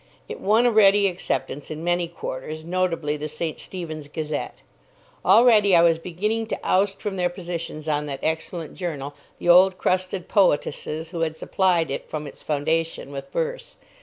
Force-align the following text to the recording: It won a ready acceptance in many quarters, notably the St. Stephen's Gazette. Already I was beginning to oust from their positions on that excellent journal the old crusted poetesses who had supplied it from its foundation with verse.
It 0.27 0.39
won 0.39 0.65
a 0.65 0.71
ready 0.71 1.07
acceptance 1.07 1.69
in 1.69 1.83
many 1.83 2.07
quarters, 2.07 2.65
notably 2.65 3.17
the 3.17 3.29
St. 3.29 3.59
Stephen's 3.59 4.07
Gazette. 4.07 4.61
Already 5.23 5.75
I 5.75 5.83
was 5.83 5.99
beginning 5.99 6.47
to 6.47 6.59
oust 6.63 6.99
from 6.99 7.17
their 7.17 7.29
positions 7.29 7.87
on 7.87 8.07
that 8.07 8.19
excellent 8.23 8.73
journal 8.73 9.13
the 9.37 9.49
old 9.49 9.77
crusted 9.77 10.27
poetesses 10.27 11.11
who 11.11 11.19
had 11.19 11.37
supplied 11.37 11.91
it 11.91 12.09
from 12.09 12.25
its 12.25 12.41
foundation 12.41 13.11
with 13.11 13.31
verse. 13.31 13.75